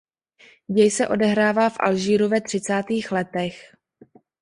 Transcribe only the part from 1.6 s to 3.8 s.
v Alžíru ve třicátých letech.